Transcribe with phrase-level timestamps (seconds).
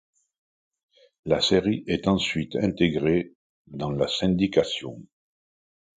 [1.25, 3.35] La série est ensuite intégrée
[3.67, 4.99] dans la syndication.